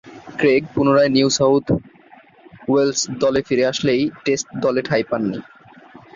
Craig 0.37 0.63
পুনরায় 0.73 1.11
New 1.15 1.27
South 1.29 1.65
Wales 2.67 2.99
দলে 3.21 3.41
ফিরে 3.47 3.63
আসলেও 3.65 4.01
টেস্ট 4.25 4.47
দলে 4.63 4.81
ঠাঁই 4.81 5.03
পাননি। 5.09 5.39